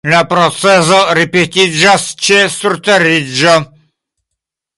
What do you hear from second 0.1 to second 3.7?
La procezo ripetiĝas ĉe surteriĝo.